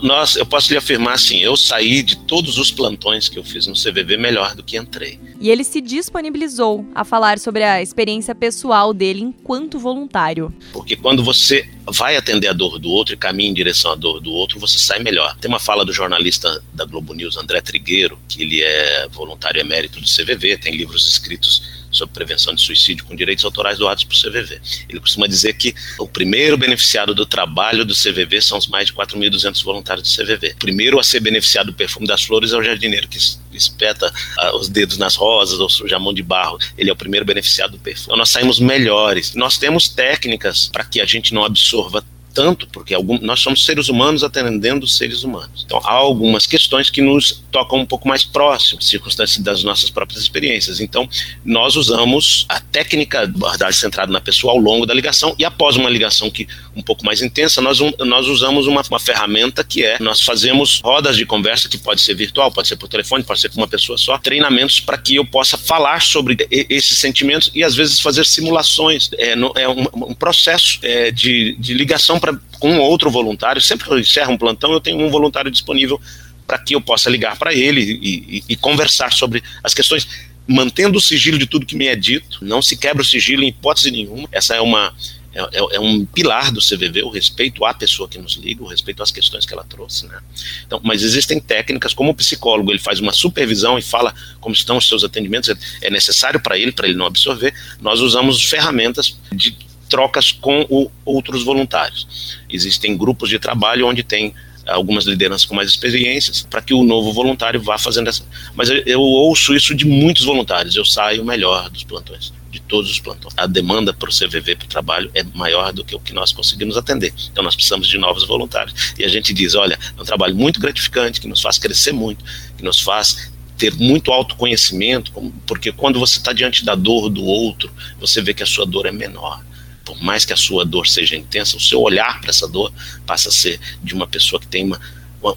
Nós, 0.01 0.37
eu 0.37 0.47
posso 0.47 0.71
lhe 0.71 0.79
afirmar 0.79 1.15
assim, 1.15 1.41
eu 1.41 1.57
saí 1.57 2.05
de 2.05 2.15
todos 2.15 2.57
os 2.57 2.71
plantões 2.71 3.29
que 3.29 3.37
eu 3.37 3.43
fiz 3.43 3.67
no 3.67 3.75
CVV 3.75 4.17
melhor 4.17 4.55
do 4.55 4.63
que 4.63 4.77
entrei. 4.77 5.19
E 5.41 5.51
ele 5.51 5.65
se 5.65 5.81
disponibilizou 5.81 6.87
a 6.95 7.05
falar 7.05 7.41
sobre 7.41 7.65
a 7.65 7.83
experiência 7.83 8.33
pessoal 8.33 8.95
dele 8.95 9.23
enquanto 9.23 9.77
voluntário. 9.77 10.55
Porque 10.73 10.95
quando 10.95 11.25
você 11.25 11.69
vai 11.89 12.17
atender 12.17 12.47
a 12.47 12.53
dor 12.53 12.79
do 12.79 12.89
outro 12.89 13.15
e 13.15 13.17
caminha 13.17 13.51
em 13.51 13.55
direção 13.55 13.91
à 13.91 13.97
dor 13.97 14.21
do 14.21 14.31
outro, 14.31 14.61
você 14.61 14.79
sai 14.79 15.01
melhor. 15.01 15.37
Tem 15.41 15.49
uma 15.49 15.59
fala 15.59 15.85
do 15.85 15.93
jornalista 15.93 16.63
da 16.73 16.85
Globo 16.85 17.13
News, 17.13 17.37
André 17.37 17.61
Trigueiro, 17.61 18.21
que 18.29 18.41
ele 18.41 18.63
é 18.63 19.09
voluntário 19.09 19.61
emérito 19.61 20.01
do 20.01 20.07
CVV, 20.07 20.59
tem 20.59 20.77
livros 20.77 21.09
escritos 21.09 21.84
sobre 21.95 22.15
prevenção 22.15 22.55
de 22.55 22.61
suicídio 22.61 23.05
com 23.05 23.15
direitos 23.15 23.45
autorais 23.45 23.79
doados 23.79 24.05
para 24.05 24.15
o 24.15 24.21
CVV. 24.21 24.61
Ele 24.89 25.01
costuma 25.01 25.27
dizer 25.27 25.55
que 25.55 25.75
o 25.99 26.07
primeiro 26.07 26.57
beneficiado 26.57 27.15
do 27.15 27.27
trabalho 27.27 27.85
do 27.85 27.95
CVV 27.95 28.41
são 28.41 28.59
os 28.59 28.67
mais 28.67 28.87
de 28.87 28.93
4.200 28.93 29.63
voluntários 29.63 30.09
do 30.09 30.25
CVV. 30.25 30.53
O 30.53 30.57
primeiro 30.57 30.99
a 30.99 31.05
ser 31.05 31.21
beneficiado 31.21 31.67
do 31.67 31.75
perfume 31.75 32.07
das 32.07 32.23
flores 32.23 32.53
é 32.53 32.57
o 32.57 32.63
jardineiro 32.63 33.09
que 33.09 33.19
espeta 33.53 34.13
uh, 34.39 34.57
os 34.57 34.69
dedos 34.69 34.99
nas 34.99 35.15
rosas 35.15 35.61
ou 35.61 35.69
suja 35.69 35.97
a 35.97 35.99
mão 35.99 36.13
de 36.13 36.23
barro. 36.23 36.59
Ele 36.77 36.91
é 36.91 36.93
o 36.93 36.97
primeiro 36.97 37.25
beneficiado 37.25 37.73
do 37.73 37.79
perfume. 37.79 38.07
Então 38.07 38.17
nós 38.17 38.31
saímos 38.31 38.59
melhores. 38.59 39.35
Nós 39.35 39.57
temos 39.59 39.89
técnicas 39.89 40.69
para 40.73 40.85
que 40.85 41.01
a 41.01 41.05
gente 41.05 41.33
não 41.33 41.45
absorva 41.45 42.05
tanto, 42.35 42.67
porque 42.69 42.93
algum, 42.93 43.19
nós 43.21 43.41
somos 43.41 43.65
seres 43.65 43.89
humanos 43.89 44.25
atendendo 44.25 44.87
seres 44.87 45.23
humanos. 45.23 45.63
Então, 45.65 45.81
há 45.85 45.93
algumas 45.93 46.47
questões 46.47 46.91
que 46.91 47.01
nos 47.01 47.45
tocam 47.53 47.79
um 47.79 47.87
pouco 47.87 48.09
mais 48.09 48.25
próximo, 48.25 48.83
circunstâncias 48.83 49.43
das 49.43 49.63
nossas 49.63 49.89
próprias 49.89 50.21
experiências. 50.21 50.81
Então, 50.81 51.09
nós 51.45 51.77
usamos 51.77 52.45
a 52.49 52.61
técnica 52.61 53.27
de 53.27 53.35
abordagem 53.37 53.79
centrada 53.79 54.13
na 54.13 54.21
pessoa 54.21 54.53
ao 54.53 54.59
longo 54.59 54.85
da 54.85 54.93
ligação 54.93 55.35
e 55.39 55.45
após 55.45 55.77
uma 55.77 55.89
ligação 55.89 56.31
que 56.31 56.49
um 56.75 56.83
pouco 56.83 57.05
mais 57.07 57.23
intensa, 57.23 57.61
nós, 57.61 57.79
nós 58.01 58.27
usamos 58.27 58.67
uma, 58.67 58.83
uma 58.91 58.99
ferramenta 58.99 59.63
que 59.63 59.85
é, 59.85 59.99
nós 60.01 60.21
fazemos 60.21 60.81
rodas 60.83 61.17
de 61.17 61.25
conversa 61.25 61.69
que 61.69 61.79
pode 61.79 62.01
ser 62.01 62.15
virtual, 62.15 62.51
pode 62.51 62.67
ser 62.67 62.77
por 62.77 62.89
telefone, 62.89 63.23
pode 63.23 63.41
ser 63.41 63.51
com 63.51 63.59
uma 63.59 63.69
pessoa 63.69 63.97
só, 63.97 64.19
treinamentos 64.19 64.81
para 64.81 64.99
que 64.99 65.15
eu 65.15 65.25
possa 65.25 65.57
falar 65.57 66.03
sobre 66.03 66.37
esses 66.51 66.99
sentimentos 66.99 67.51
e 67.55 67.63
às 67.63 67.77
vezes 67.77 68.01
fazer 68.01 68.27
simulações. 68.27 69.09
É, 69.17 69.37
no, 69.37 69.53
é 69.57 69.69
um, 69.69 69.85
um 69.95 70.15
processo 70.15 70.79
é, 70.83 71.13
de, 71.13 71.55
de 71.59 71.75
ligação 71.75 72.19
pra, 72.25 72.39
com 72.59 72.73
um 72.73 72.81
outro 72.81 73.11
voluntário. 73.11 73.61
Sempre 73.61 73.87
que 73.87 73.93
eu 73.93 73.99
encerro 73.99 74.33
um 74.33 74.39
plantão, 74.39 74.73
eu 74.73 74.81
tenho 74.81 74.99
um 74.99 75.11
voluntário 75.11 75.51
disponível 75.51 76.01
para 76.47 76.59
que 76.59 76.75
eu 76.75 76.81
possa 76.81 77.11
ligar 77.11 77.39
para 77.39 77.53
ele 77.55 77.81
e, 77.81 78.39
e, 78.39 78.45
e, 78.51 78.57
conversar 78.57 79.13
sobre 79.13 79.43
as 79.63 79.73
questões, 79.73 80.07
mantendo 80.47 80.99
o 80.99 81.01
sigilo 81.01 81.39
de 81.39 81.47
tudo 81.47 81.67
que 81.67 81.77
me 81.77 81.87
é 81.87 81.97
dito. 81.97 82.45
Não 82.45 82.63
se 82.63 82.77
quebra 82.77 83.03
o 83.03 83.05
sigilo 83.05 83.43
em 83.43 83.49
hipótese 83.49 83.91
nenhuma. 83.91 84.29
Essa 84.33 84.55
é 84.55 84.61
uma 84.61 84.95
é, 85.35 85.41
é, 85.41 85.77
é, 85.77 85.81
um 85.81 86.07
pilar 86.07 86.53
do 86.53 86.61
CVV, 86.61 87.03
o 87.03 87.11
respeito 87.11 87.65
à 87.65 87.75
pessoa 87.75 88.09
que 88.09 88.19
nos 88.19 88.35
liga, 88.35 88.63
o 88.63 88.69
respeito 88.69 89.03
às 89.03 89.11
questões 89.11 89.45
que 89.45 89.53
ela 89.53 89.65
trouxe, 89.65 90.07
né? 90.07 90.21
Então, 90.65 90.81
mas 90.85 91.03
existem 91.03 91.41
técnicas, 91.41 91.93
como 91.93 92.13
o 92.13 92.15
psicólogo, 92.15 92.71
ele 92.71 92.79
faz 92.79 93.01
uma 93.01 93.13
supervisão 93.13 93.77
e 93.77 93.83
fala 93.83 94.15
como 94.41 94.55
estão 94.55 94.77
os 94.77 94.87
seus 94.87 95.03
atendimentos, 95.03 95.51
é 95.83 95.91
necessário 95.91 96.41
para 96.41 96.57
ele, 96.57 96.71
para 96.71 96.87
ele 96.87 96.97
não 96.97 97.07
absorver, 97.07 97.53
nós 97.81 98.01
usamos 98.01 98.45
ferramentas 98.45 99.19
de 99.33 99.57
trocas 99.95 100.33
com 100.33 100.67
o, 100.69 100.91
outros 101.05 101.45
voluntários. 101.45 102.37
Existem 102.51 102.97
grupos 102.97 103.31
de 103.31 103.39
trabalho 103.39 103.87
onde 103.87 104.03
tem 104.03 104.35
algumas 104.67 105.05
lideranças 105.05 105.45
com 105.45 105.55
mais 105.55 105.71
experiências 105.71 106.43
para 106.43 106.61
que 106.61 106.75
o 106.75 106.83
novo 106.83 107.13
voluntário 107.13 107.63
vá 107.63 107.79
fazendo 107.79 108.09
essa. 108.09 108.25
Mas 108.57 108.69
eu, 108.69 108.83
eu, 108.87 109.01
ouço 109.01 109.55
isso 109.55 109.73
de 109.73 109.87
muitos 109.87 110.25
voluntários. 110.25 110.75
Eu 110.75 110.85
saio 110.85 111.25
melhor 111.25 111.71
dos 111.71 111.85
plantões, 111.85 112.33
de 112.51 112.59
todos 112.59 112.91
os 112.91 112.99
plantões. 112.99 113.35
A 113.37 113.47
demanda 113.47 113.95
para 113.95 114.11
o 114.11 114.13
CVV 114.13 114.57
para 114.57 114.65
o 114.65 114.69
trabalho 114.69 115.09
é 115.15 115.23
maior 115.33 115.73
do 115.73 115.85
que 115.85 115.95
o 115.95 116.01
que 116.01 116.13
nós 116.13 116.33
conseguimos 116.33 116.77
atender. 116.77 117.15
Então 117.31 117.45
nós 117.45 117.55
precisamos 117.55 117.87
de 117.87 117.97
novos 117.97 118.27
voluntários. 118.27 118.95
E 118.99 119.05
a 119.05 119.09
gente 119.09 119.33
diz, 119.33 119.55
olha, 119.55 119.79
é 119.97 120.03
um 120.03 120.05
trabalho 120.05 120.35
muito 120.35 120.59
gratificante 120.59 121.21
que 121.21 121.29
nos 121.29 121.41
faz 121.41 121.57
crescer 121.57 121.93
muito, 121.93 122.25
que 122.59 122.65
nos 122.65 122.81
faz 122.81 123.33
ter 123.57 123.73
muito 123.77 124.11
autoconhecimento, 124.11 125.13
porque 125.47 125.71
quando 125.71 126.01
você 126.01 126.19
está 126.19 126.33
diante 126.33 126.65
da 126.65 126.75
dor 126.75 127.09
do 127.09 127.23
outro, 127.23 127.71
você 128.01 128.21
vê 128.21 128.35
que 128.35 128.43
a 128.43 128.47
sua 128.47 128.67
dor 128.67 128.87
é 128.87 128.91
menor 128.91 129.41
por 129.85 130.03
mais 130.03 130.25
que 130.25 130.33
a 130.33 130.37
sua 130.37 130.65
dor 130.65 130.87
seja 130.87 131.17
intensa, 131.17 131.57
o 131.57 131.61
seu 131.61 131.81
olhar 131.81 132.21
para 132.21 132.31
essa 132.31 132.49
dor 132.49 132.73
passa 133.07 133.29
a 133.29 133.33
ser 133.33 133.61
de 133.83 133.95
uma 133.95 134.07
pessoa 134.07 134.41
que 134.41 134.47
tem 134.47 134.65
uma, 134.65 134.81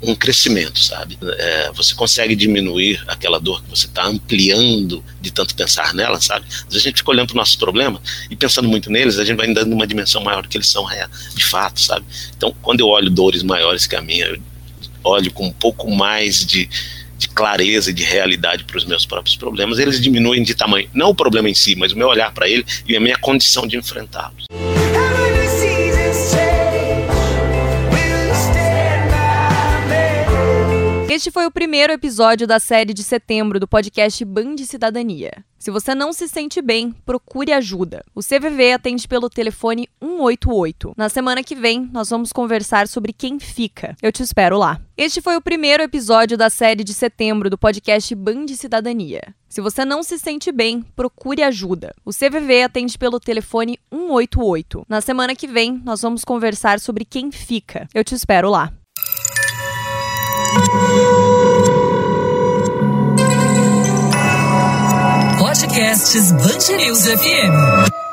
um 0.02 0.16
crescimento, 0.16 0.80
sabe? 0.80 1.18
É, 1.22 1.72
você 1.74 1.94
consegue 1.94 2.36
diminuir 2.36 3.02
aquela 3.08 3.40
dor 3.40 3.64
que 3.64 3.70
você 3.70 3.88
está 3.88 4.06
ampliando 4.06 5.04
de 5.22 5.32
tanto 5.32 5.56
pensar 5.56 5.94
nela, 5.94 6.20
sabe? 6.20 6.46
Às 6.48 6.64
vezes 6.66 6.82
a 6.82 6.90
gente 6.90 6.98
fica 6.98 7.12
olhando 7.12 7.28
para 7.28 7.34
os 7.34 7.38
nossos 7.38 7.56
problemas 7.56 8.02
e 8.30 8.36
pensando 8.36 8.68
muito 8.68 8.90
neles, 8.90 9.18
a 9.18 9.26
gente 9.26 9.38
vai 9.38 9.52
dando 9.54 9.74
uma 9.74 9.88
dimensão 9.88 10.24
maior 10.24 10.44
do 10.44 10.50
que 10.50 10.58
eles 10.58 10.70
são 10.70 10.86
de 11.36 11.44
fato, 11.44 11.82
sabe? 11.82 12.06
Então, 12.36 12.54
quando 12.62 12.82
eu 12.82 12.88
olho 12.88 13.10
dores 13.10 13.44
maiores 13.44 13.86
que 13.86 13.96
a 13.96 14.02
minha, 14.02 14.26
eu 14.26 14.42
olho 15.04 15.32
com 15.32 15.48
um 15.48 15.54
pouco 15.54 15.90
mais 15.90 16.46
de, 16.46 16.70
de 17.18 17.30
clareza 17.30 17.90
e 17.90 17.94
de 17.94 18.04
realidade 18.04 18.64
para 18.64 18.78
os 18.78 18.86
meus 18.86 19.06
próprios 19.06 19.36
problemas, 19.36 19.80
eles 19.80 20.02
diminuem 20.02 20.44
de 20.44 20.54
tamanho. 20.54 20.90
Não 20.94 21.10
o 21.10 21.16
problema 21.16 21.50
em 21.50 21.56
si, 21.56 21.76
mas 21.76 21.92
o 21.92 21.98
meu 21.98 22.08
olhar 22.08 22.32
para 22.34 22.48
ele 22.48 22.66
e 22.88 22.96
a 22.96 23.00
minha 23.00 23.18
condição 23.18 23.66
de 23.66 23.78
enfrentá-los. 23.78 24.46
Este 31.18 31.32
foi 31.32 31.48
o 31.48 31.52
primeiro 31.52 31.92
episódio 31.92 32.46
da 32.46 32.60
série 32.60 32.94
de 32.94 33.02
setembro 33.02 33.60
do 33.60 33.68
podcast 33.68 34.24
Band 34.24 34.58
Cidadania. 34.58 35.44
Se 35.58 35.72
você 35.72 35.96
não 35.96 36.14
se 36.14 36.28
sente 36.28 36.62
bem, 36.62 36.92
procure 37.04 37.52
ajuda. 37.52 38.06
O 38.14 38.22
CVV 38.22 38.74
atende 38.74 39.08
pelo 39.08 39.28
telefone 39.28 39.90
188. 40.00 40.94
Na 40.96 41.10
semana 41.10 41.42
que 41.42 41.56
vem, 41.56 41.90
nós 41.92 42.12
vamos 42.12 42.32
conversar 42.32 42.88
sobre 42.88 43.12
quem 43.12 43.40
fica. 43.40 43.96
Eu 44.00 44.12
te 44.12 44.22
espero 44.22 44.60
lá. 44.60 44.80
Este 44.96 45.20
foi 45.20 45.36
o 45.36 45.42
primeiro 45.42 45.82
episódio 45.82 46.38
da 46.38 46.52
série 46.52 46.84
de 46.84 46.94
setembro 46.94 47.50
do 47.50 47.58
podcast 47.58 48.14
Band 48.14 48.50
Cidadania. 48.50 49.34
Se 49.50 49.60
você 49.60 49.84
não 49.84 50.04
se 50.04 50.20
sente 50.20 50.52
bem, 50.52 50.86
procure 50.96 51.42
ajuda. 51.42 51.96
O 52.06 52.12
CVV 52.12 52.62
atende 52.62 52.96
pelo 52.96 53.20
telefone 53.20 53.80
188. 53.92 54.86
Na 54.88 55.02
semana 55.02 55.36
que 55.36 55.48
vem, 55.48 55.82
nós 55.84 56.00
vamos 56.00 56.24
conversar 56.24 56.80
sobre 56.80 57.04
quem 57.04 57.32
fica. 57.32 57.88
Eu 57.92 58.04
te 58.04 58.14
espero 58.14 58.52
lá. 58.52 58.72
Podcasts 65.40 66.32
Bangerils 66.34 67.08
FM. 67.08 68.07